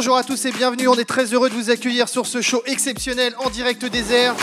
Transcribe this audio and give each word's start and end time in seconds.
Bonjour 0.00 0.16
à 0.16 0.22
tous 0.22 0.44
et 0.44 0.52
bienvenue, 0.52 0.86
on 0.86 0.94
est 0.94 1.04
très 1.04 1.24
heureux 1.34 1.50
de 1.50 1.54
vous 1.56 1.70
accueillir 1.70 2.08
sur 2.08 2.24
ce 2.24 2.40
show 2.40 2.62
exceptionnel 2.66 3.34
en 3.38 3.50
direct 3.50 3.84
des 3.84 4.12
airs. 4.12 4.36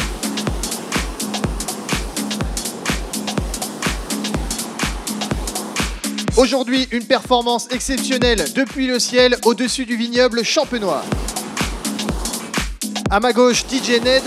Aujourd'hui, 6.35 6.89
une 6.91 7.05
performance 7.05 7.69
exceptionnelle 7.71 8.43
depuis 8.53 8.87
le 8.87 8.99
ciel 8.99 9.37
au-dessus 9.45 9.85
du 9.85 9.95
vignoble 9.95 10.43
champenois. 10.43 11.05
À 13.09 13.21
ma 13.21 13.31
gauche, 13.31 13.63
DJ 13.63 14.01
Ned. 14.03 14.23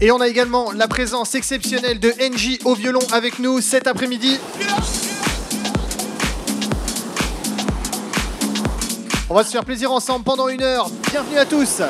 Et 0.00 0.10
on 0.10 0.20
a 0.22 0.28
également 0.28 0.72
la 0.72 0.88
présence 0.88 1.34
exceptionnelle 1.34 2.00
de 2.00 2.08
NJ 2.08 2.60
au 2.64 2.74
violon 2.74 3.06
avec 3.12 3.38
nous 3.38 3.60
cet 3.60 3.86
après-midi. 3.86 4.38
On 9.36 9.40
va 9.40 9.44
se 9.44 9.50
faire 9.50 9.66
plaisir 9.66 9.92
ensemble 9.92 10.24
pendant 10.24 10.48
une 10.48 10.62
heure. 10.62 10.88
Bienvenue 11.10 11.36
à 11.36 11.44
tous. 11.44 11.82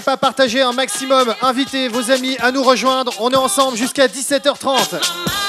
Pas, 0.00 0.16
partagez 0.16 0.62
un 0.62 0.72
maximum. 0.72 1.34
Invitez 1.42 1.88
vos 1.88 2.10
amis 2.10 2.36
à 2.38 2.52
nous 2.52 2.62
rejoindre. 2.62 3.12
On 3.18 3.30
est 3.30 3.36
ensemble 3.36 3.76
jusqu'à 3.76 4.06
17h30. 4.06 5.45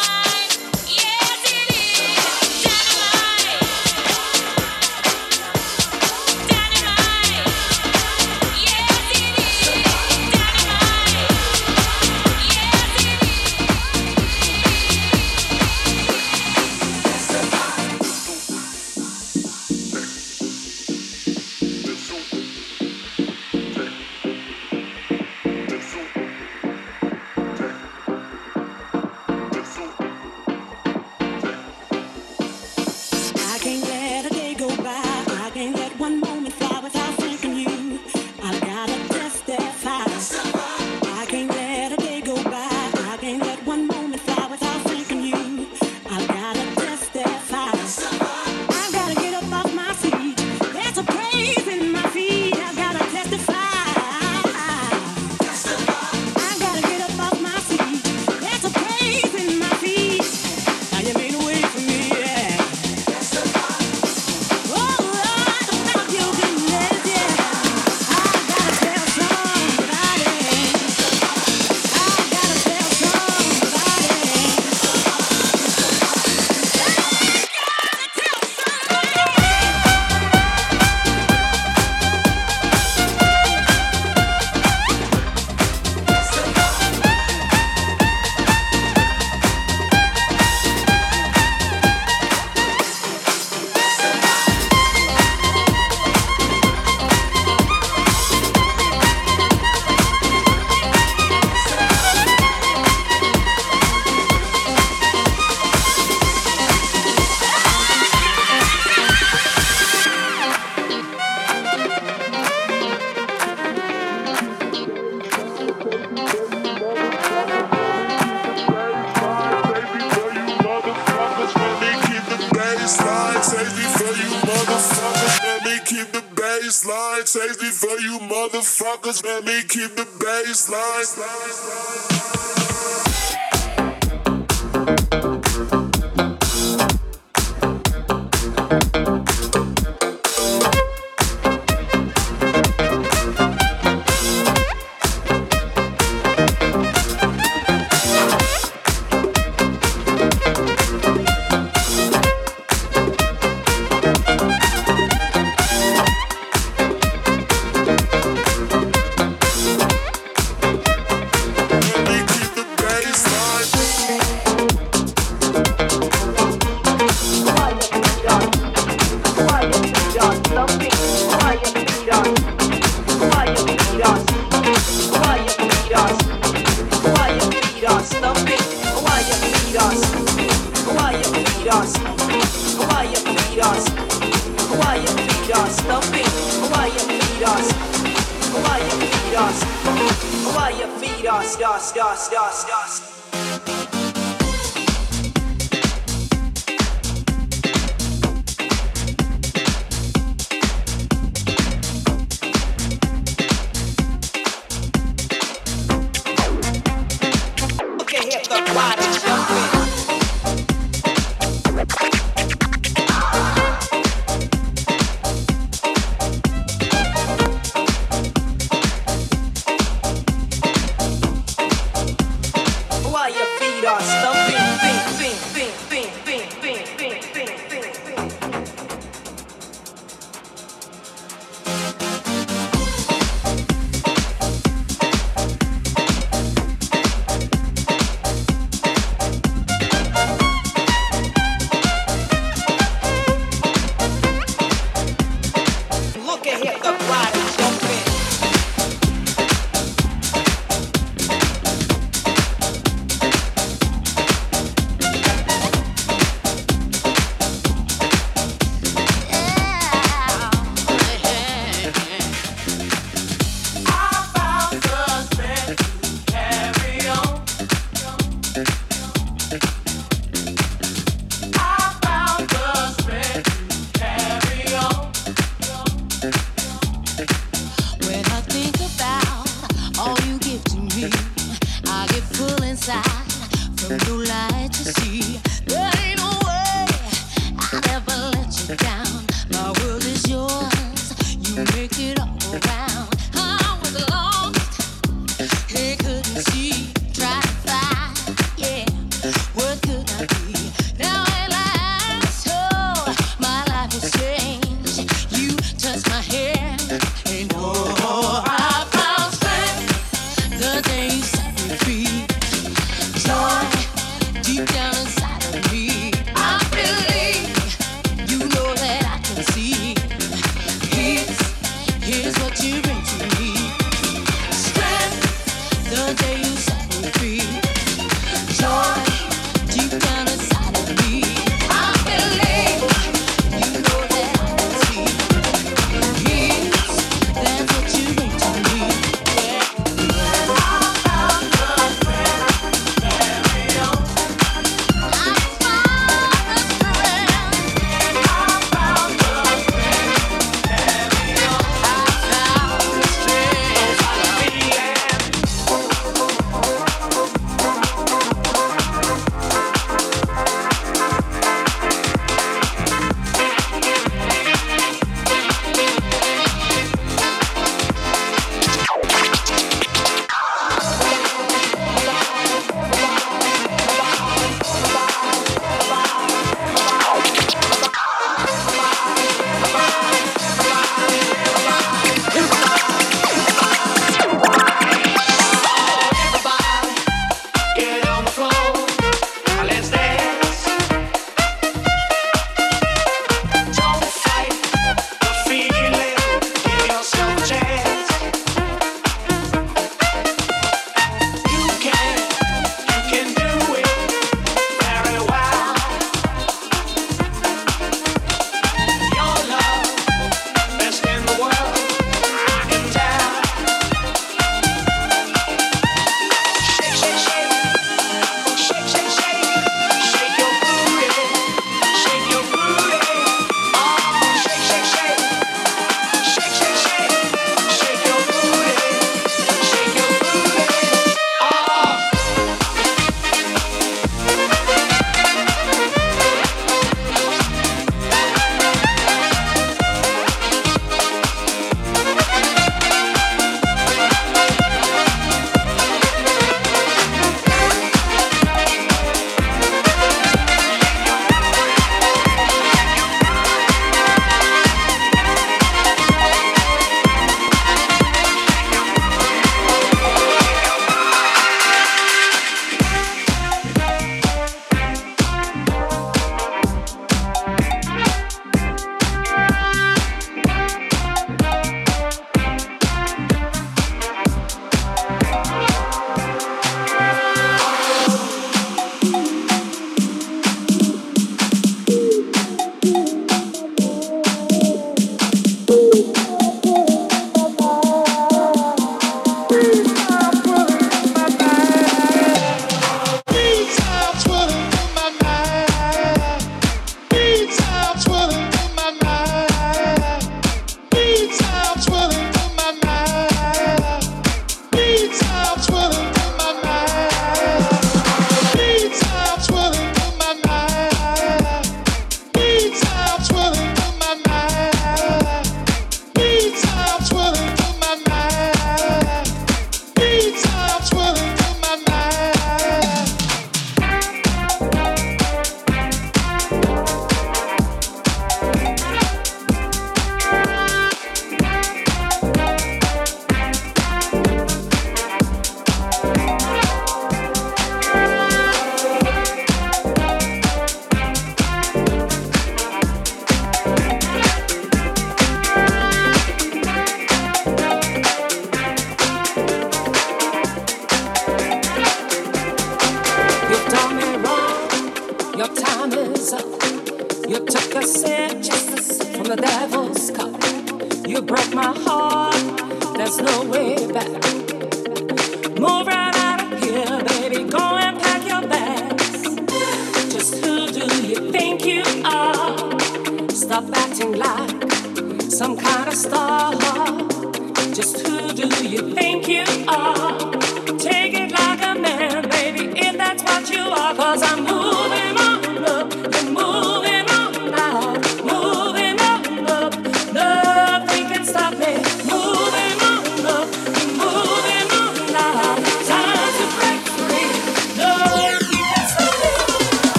line. 127.17 127.25
Taste 127.25 127.61
me 127.61 127.69
for 127.69 127.99
you 127.99 128.19
motherfuckers. 128.19 129.23
Let 129.23 129.45
me 129.45 129.61
keep 129.63 129.95
the 129.95 130.03
baseline. 130.03 131.07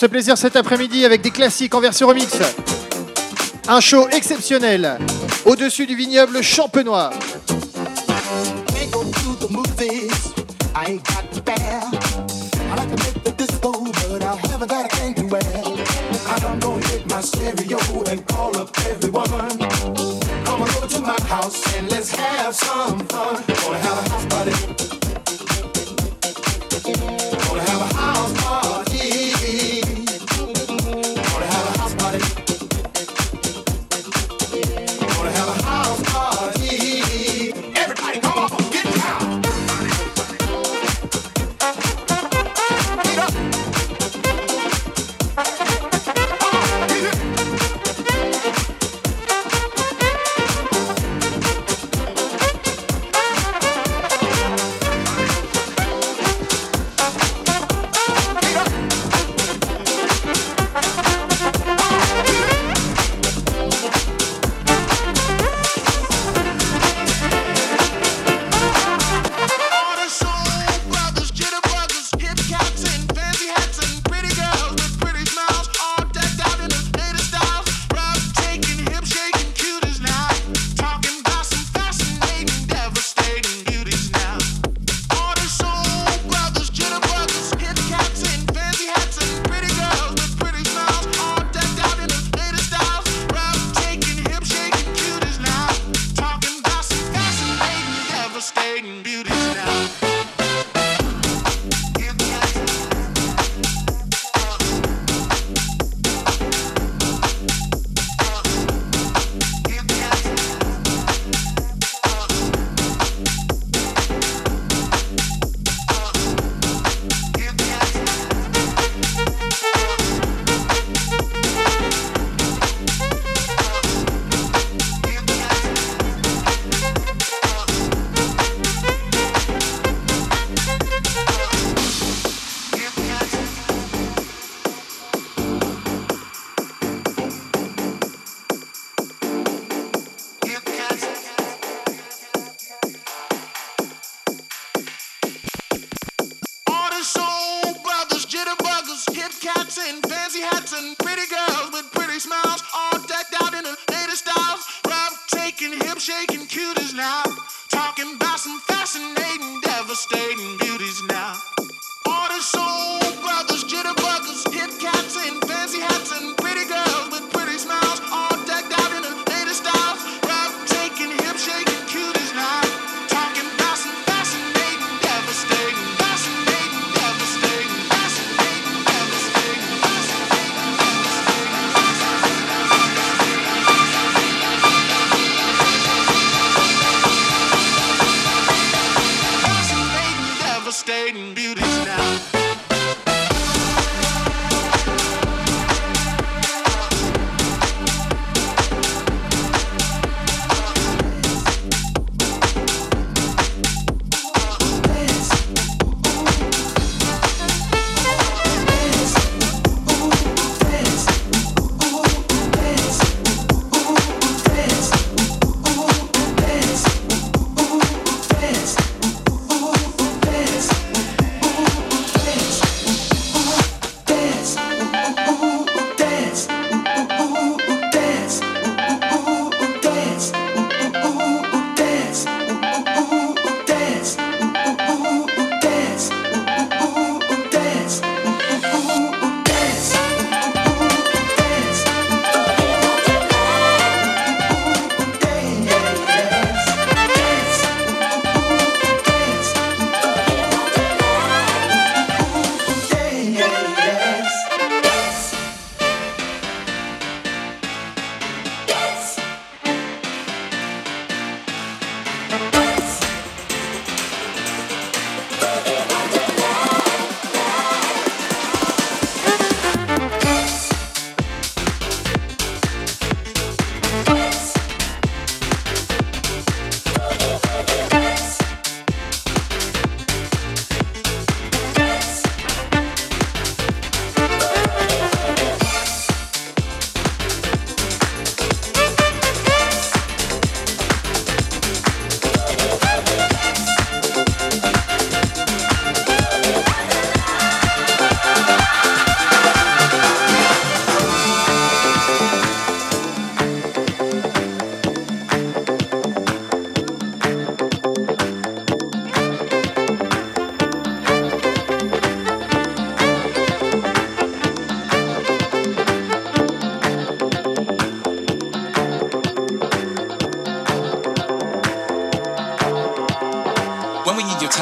Ce 0.00 0.06
plaisir 0.06 0.38
cet 0.38 0.56
après-midi 0.56 1.04
avec 1.04 1.20
des 1.20 1.30
classiques 1.30 1.74
en 1.74 1.80
version 1.80 2.08
remix. 2.08 2.32
Un 3.68 3.80
show 3.80 4.08
exceptionnel 4.08 4.96
au-dessus 5.44 5.86
du 5.86 5.94
vignoble 5.94 6.42
champenois. 6.42 7.10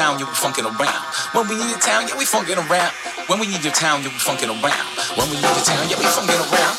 Town, 0.09 0.19
yeah, 0.19 0.25
funkin' 0.33 0.65
around. 0.65 1.05
When 1.33 1.47
we 1.47 1.55
need 1.55 1.69
your 1.69 1.79
town, 1.79 2.07
yeah, 2.07 2.17
we 2.17 2.25
funkin' 2.25 2.57
around. 2.57 2.93
When 3.27 3.39
we 3.39 3.47
need 3.47 3.63
your 3.63 3.73
town, 3.73 4.01
yeah, 4.01 4.09
we 4.09 4.17
funkin' 4.17 4.49
around. 4.49 4.87
When 5.17 5.29
we 5.29 5.35
need 5.35 5.43
your 5.43 5.65
town, 5.65 5.89
yeah, 5.89 5.97
we 5.99 6.05
funkin' 6.05 6.39
around. 6.51 6.78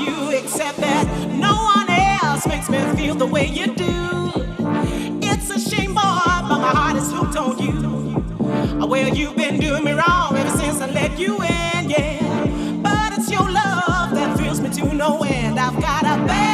you, 0.00 0.30
except 0.30 0.78
that 0.78 1.06
no 1.30 1.54
one 1.54 1.88
else 1.90 2.46
makes 2.46 2.68
me 2.68 2.78
feel 2.96 3.14
the 3.14 3.26
way 3.26 3.46
you 3.46 3.66
do. 3.74 4.32
It's 5.22 5.50
a 5.50 5.58
shame, 5.58 5.94
boy, 5.94 6.00
but 6.48 6.58
my 6.58 6.72
heart 6.74 6.96
is 6.96 7.10
hooked 7.12 7.36
on 7.36 7.58
you. 7.58 8.86
Well, 8.86 9.08
you've 9.08 9.36
been 9.36 9.58
doing 9.58 9.84
me 9.84 9.92
wrong 9.92 10.36
ever 10.36 10.56
since 10.58 10.80
I 10.80 10.90
let 10.90 11.18
you 11.18 11.34
in, 11.42 11.90
yeah. 11.90 12.80
But 12.82 13.18
it's 13.18 13.30
your 13.30 13.50
love 13.50 14.14
that 14.14 14.38
fills 14.38 14.60
me 14.60 14.70
to 14.70 14.94
no 14.94 15.22
end. 15.22 15.58
I've 15.58 15.80
got 15.80 16.04
a 16.04 16.24
baby 16.26 16.45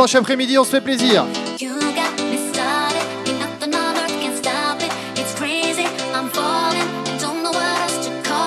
dimanche 0.00 0.14
après-midi, 0.14 0.56
on 0.56 0.64
se 0.64 0.70
fait 0.70 0.80
plaisir. 0.80 1.26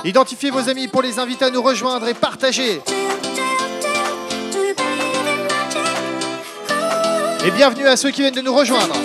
Identifiez 0.03 0.49
vos 0.49 0.67
amis 0.67 0.87
pour 0.87 1.03
les 1.03 1.19
inviter 1.19 1.45
à 1.45 1.51
nous 1.51 1.61
rejoindre 1.61 2.07
et 2.07 2.15
partager. 2.15 2.81
Et 7.45 7.51
bienvenue 7.51 7.85
à 7.85 7.97
ceux 7.97 8.09
qui 8.09 8.21
viennent 8.21 8.33
de 8.33 8.41
nous 8.41 8.55
rejoindre. 8.55 8.95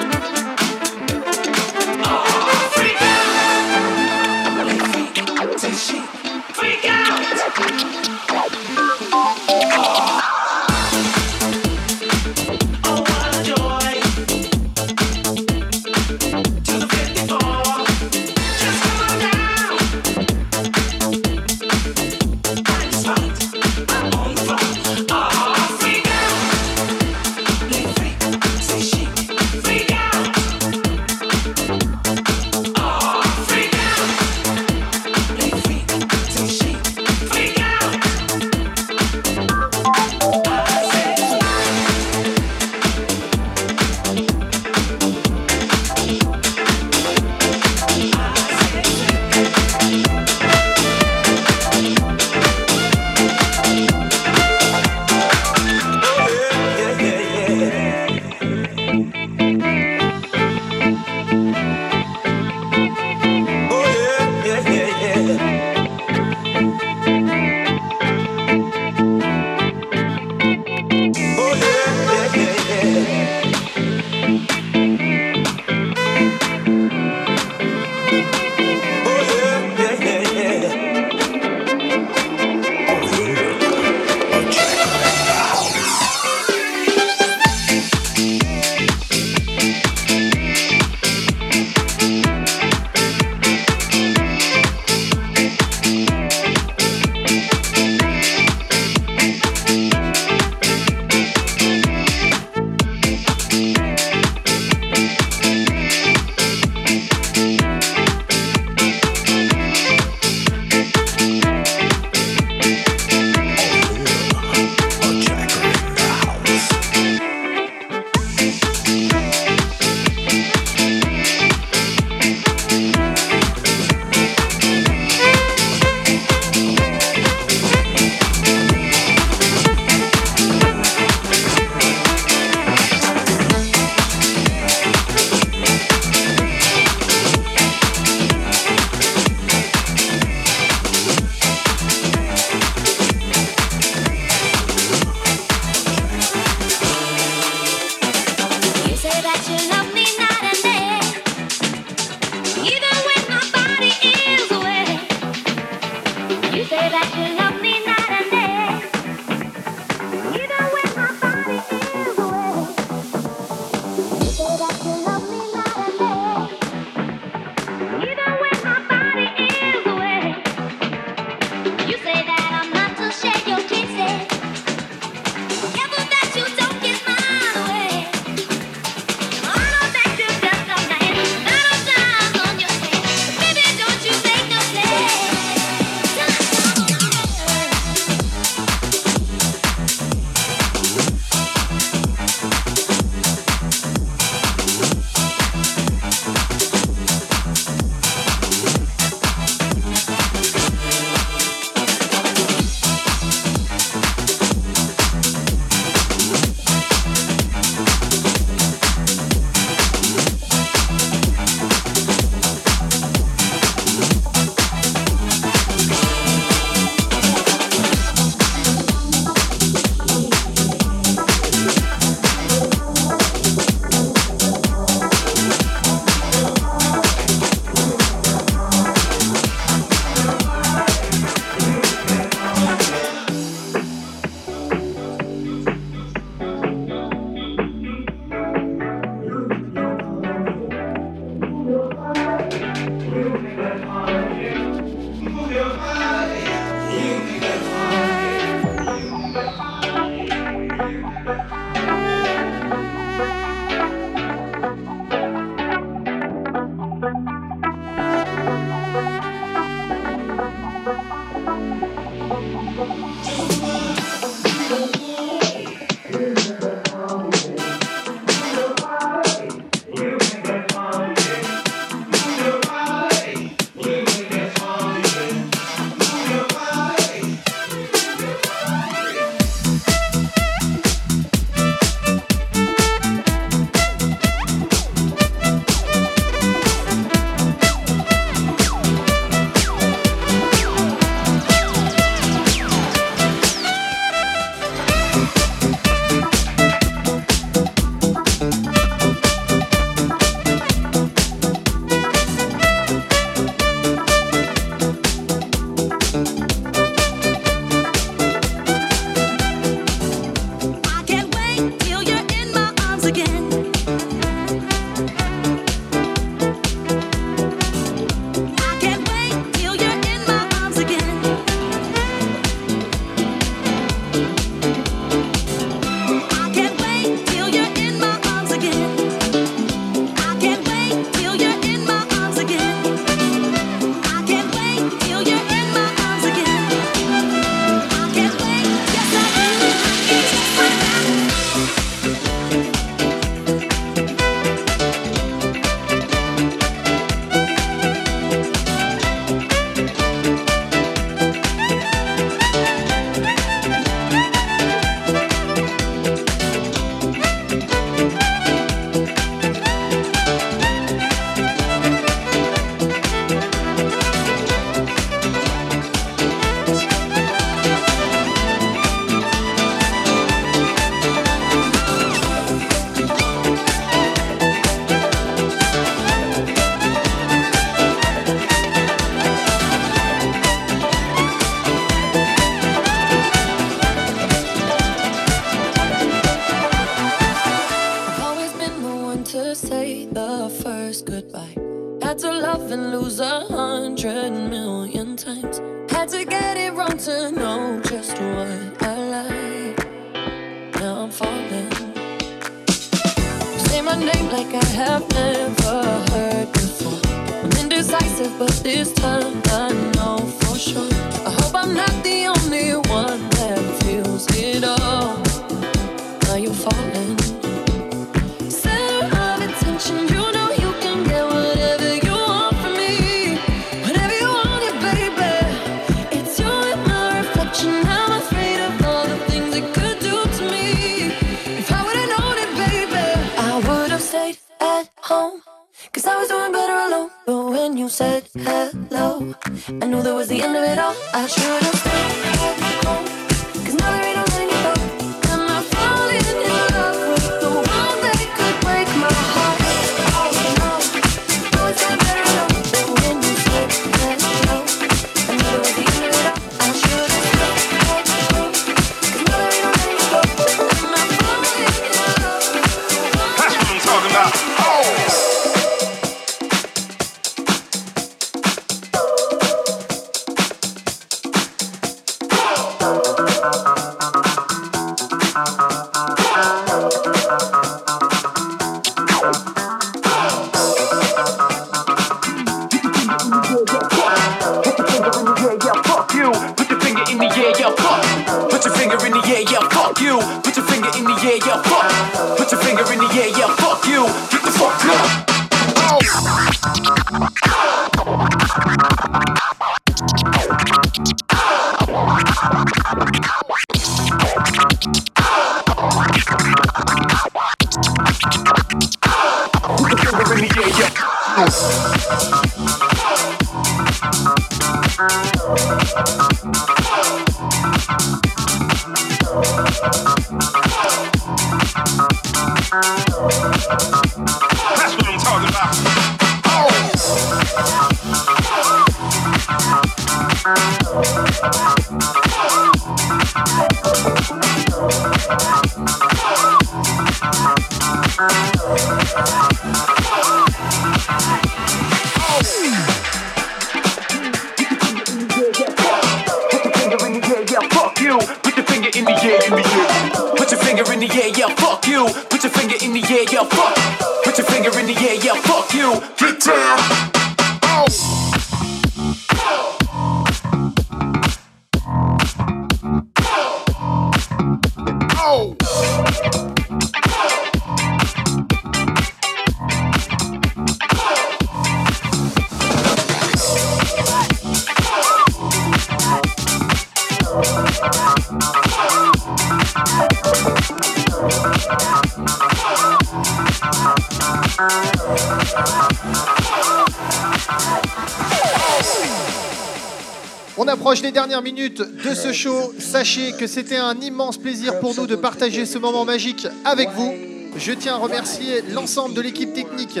Dernières 591.36 591.54
minutes 591.54 591.82
de 592.02 592.14
ce 592.14 592.32
show. 592.32 592.72
Sachez 592.78 593.32
que 593.32 593.46
c'était 593.46 593.76
un 593.76 593.94
immense 594.00 594.38
plaisir 594.38 594.80
pour 594.80 594.94
nous 594.94 595.06
de 595.06 595.16
partager 595.16 595.66
ce 595.66 595.76
moment 595.76 596.06
magique 596.06 596.46
avec 596.64 596.88
vous. 596.90 597.12
Je 597.58 597.72
tiens 597.72 597.94
à 597.94 597.98
remercier 597.98 598.62
l'ensemble 598.72 599.14
de 599.14 599.20
l'équipe 599.20 599.52
technique 599.52 600.00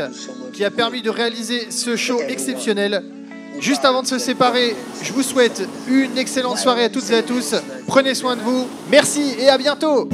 qui 0.54 0.64
a 0.64 0.70
permis 0.70 1.02
de 1.02 1.10
réaliser 1.10 1.70
ce 1.70 1.94
show 1.96 2.20
exceptionnel. 2.26 3.02
Juste 3.60 3.84
avant 3.84 4.02
de 4.02 4.06
se 4.06 4.18
séparer, 4.18 4.74
je 5.02 5.12
vous 5.12 5.22
souhaite 5.22 5.68
une 5.88 6.16
excellente 6.16 6.58
soirée 6.58 6.84
à 6.84 6.88
toutes 6.88 7.10
et 7.10 7.16
à 7.16 7.22
tous. 7.22 7.54
Prenez 7.86 8.14
soin 8.14 8.36
de 8.36 8.40
vous. 8.40 8.66
Merci 8.88 9.34
et 9.38 9.50
à 9.50 9.58
bientôt. 9.58 10.08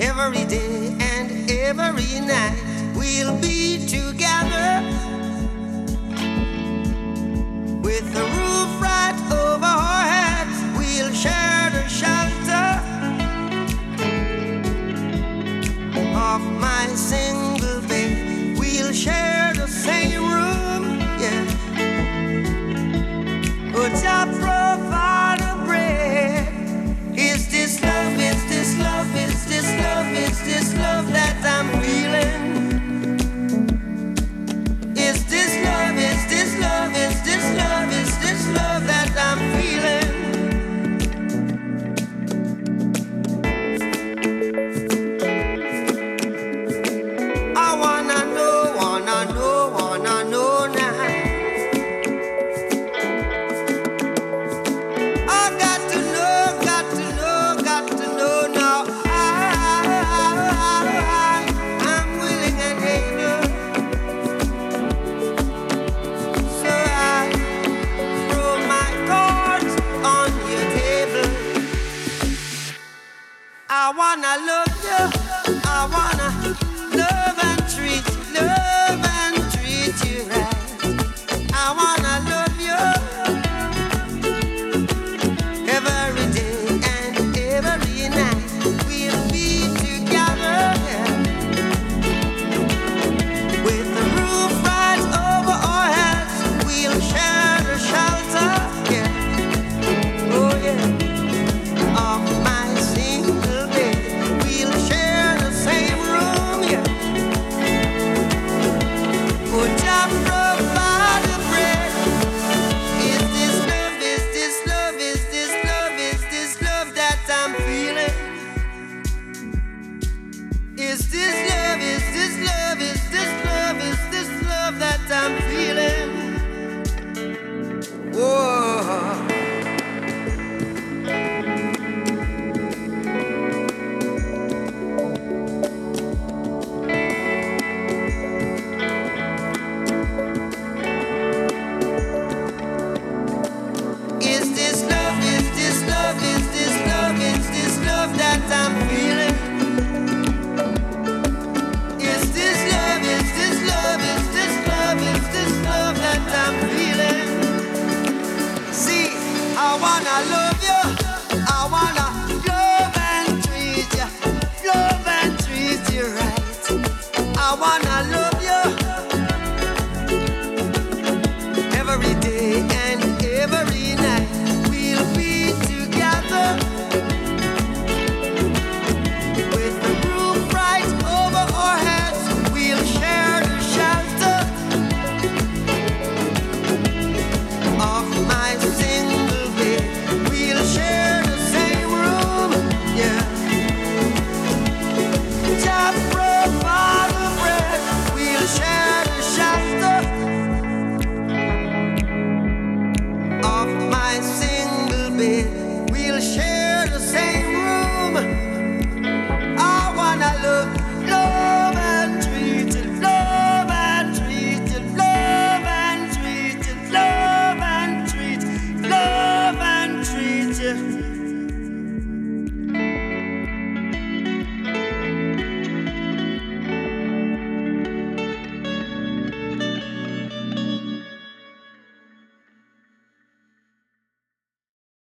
Every 0.00 0.44
day 0.44 0.94
and 1.00 1.50
every 1.50 2.20
night. 2.20 2.56
We'll 2.94 3.36
be 3.40 3.86
together 3.86 4.82
with 7.82 8.12
the 8.12 8.24
roof 8.24 8.80
right 8.80 9.15